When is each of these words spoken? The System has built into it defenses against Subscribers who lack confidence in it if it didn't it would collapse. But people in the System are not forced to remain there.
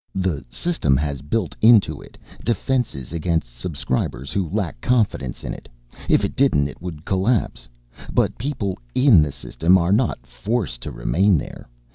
The 0.15 0.43
System 0.49 0.97
has 0.97 1.21
built 1.21 1.55
into 1.61 2.01
it 2.01 2.17
defenses 2.43 3.13
against 3.13 3.55
Subscribers 3.55 4.31
who 4.33 4.49
lack 4.49 4.81
confidence 4.81 5.43
in 5.43 5.53
it 5.53 5.69
if 6.09 6.25
it 6.25 6.35
didn't 6.35 6.67
it 6.67 6.81
would 6.81 7.05
collapse. 7.05 7.69
But 8.11 8.39
people 8.39 8.79
in 8.95 9.21
the 9.21 9.31
System 9.31 9.77
are 9.77 9.93
not 9.93 10.25
forced 10.25 10.81
to 10.81 10.91
remain 10.91 11.37
there. 11.37 11.69